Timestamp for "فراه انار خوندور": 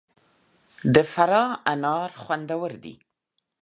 1.13-2.71